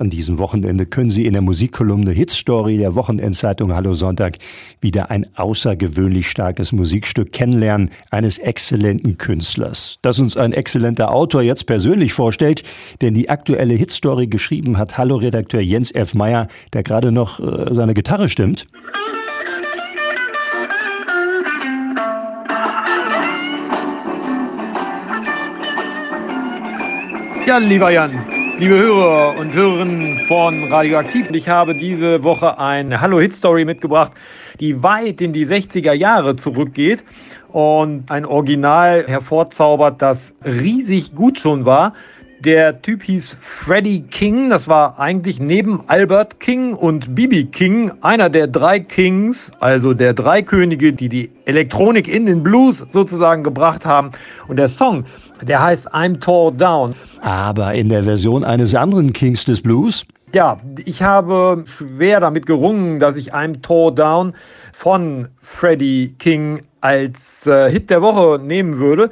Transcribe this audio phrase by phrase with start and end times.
[0.00, 4.38] An diesem Wochenende können Sie in der Musikkolumne Hitstory der Wochenendzeitung Hallo Sonntag
[4.80, 11.66] wieder ein außergewöhnlich starkes Musikstück kennenlernen eines exzellenten Künstlers, das uns ein exzellenter Autor jetzt
[11.66, 12.62] persönlich vorstellt,
[13.00, 16.14] denn die aktuelle Hitstory geschrieben hat Hallo-Redakteur Jens F.
[16.14, 18.68] Meyer, der gerade noch äh, seine Gitarre stimmt.
[27.46, 33.20] Ja, lieber Jan, Liebe Hörer und Hörerinnen von Radioaktiv, ich habe diese Woche eine Hallo
[33.20, 34.10] Hit Story mitgebracht,
[34.58, 37.04] die weit in die 60er Jahre zurückgeht
[37.52, 41.94] und ein Original hervorzaubert, das riesig gut schon war.
[42.44, 44.48] Der Typ hieß Freddie King.
[44.48, 50.14] Das war eigentlich neben Albert King und Bibi King einer der drei Kings, also der
[50.14, 54.12] drei Könige, die die Elektronik in den Blues sozusagen gebracht haben.
[54.46, 55.04] Und der Song,
[55.42, 56.94] der heißt I'm Tore Down.
[57.22, 60.04] Aber in der Version eines anderen Kings des Blues?
[60.32, 64.34] Ja, ich habe schwer damit gerungen, dass ich I'm Tore Down
[64.72, 69.10] von Freddie King als äh, Hit der Woche nehmen würde.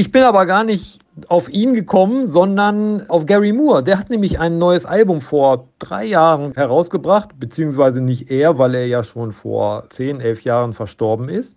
[0.00, 3.82] Ich bin aber gar nicht auf ihn gekommen, sondern auf Gary Moore.
[3.82, 8.86] Der hat nämlich ein neues Album vor drei Jahren herausgebracht, beziehungsweise nicht er, weil er
[8.86, 11.54] ja schon vor zehn, elf Jahren verstorben ist.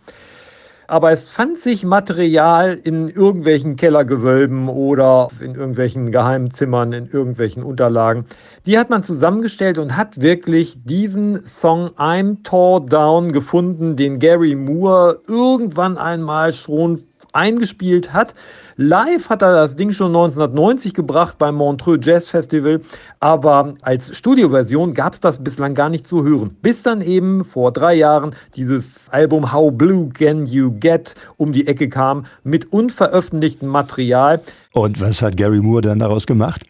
[0.88, 8.25] Aber es fand sich Material in irgendwelchen Kellergewölben oder in irgendwelchen Geheimzimmern, in irgendwelchen Unterlagen.
[8.66, 14.56] Die hat man zusammengestellt und hat wirklich diesen Song I'm Tore Down gefunden, den Gary
[14.56, 17.03] Moore irgendwann einmal schon
[17.34, 18.36] eingespielt hat.
[18.75, 22.81] Live hat er das Ding schon 1990 gebracht beim Montreux Jazz Festival,
[23.20, 26.56] aber als Studioversion gab es das bislang gar nicht zu hören.
[26.62, 31.67] Bis dann eben vor drei Jahren dieses Album How Blue Can You Get um die
[31.67, 34.41] Ecke kam mit unveröffentlichtem Material.
[34.73, 36.63] Und was hat Gary Moore dann daraus gemacht?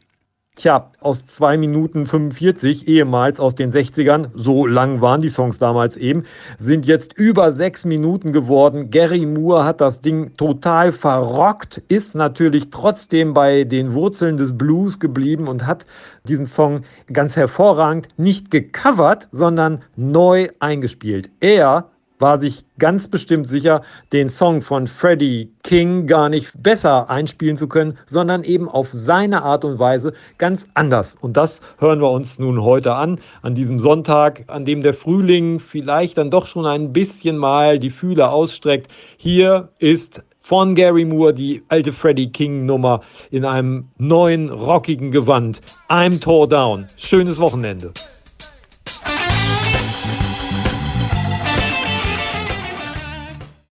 [0.56, 5.98] Tja, aus 2 Minuten 45, ehemals aus den 60ern, so lang waren die Songs damals
[5.98, 6.26] eben,
[6.60, 8.92] sind jetzt über 6 Minuten geworden.
[8.92, 15.00] Gary Moore hat das Ding total verrockt, ist natürlich trotzdem bei den Wurzeln des Blues
[15.00, 15.88] geblieben und hat
[16.28, 16.82] diesen Song
[17.12, 21.32] ganz hervorragend nicht gecovert, sondern neu eingespielt.
[21.40, 21.90] Er
[22.24, 23.82] war sich ganz bestimmt sicher,
[24.14, 29.44] den Song von Freddie King gar nicht besser einspielen zu können, sondern eben auf seine
[29.44, 31.18] Art und Weise ganz anders.
[31.20, 35.60] Und das hören wir uns nun heute an, an diesem Sonntag, an dem der Frühling
[35.60, 38.90] vielleicht dann doch schon ein bisschen mal die Fühler ausstreckt.
[39.18, 43.02] Hier ist von Gary Moore die alte Freddie King Nummer
[43.32, 45.60] in einem neuen rockigen Gewand.
[45.90, 46.88] I'm Tore Down.
[46.96, 47.92] Schönes Wochenende.